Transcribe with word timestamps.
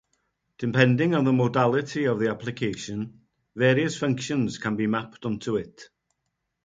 Depending 0.57 1.13
on 1.13 1.25
the 1.25 1.31
modality 1.31 2.05
of 2.05 2.17
the 2.17 2.31
application, 2.31 3.21
various 3.55 3.95
functions 3.95 4.57
can 4.57 4.75
be 4.75 4.87
mapped 4.87 5.27
onto 5.27 5.57
it. 5.57 5.89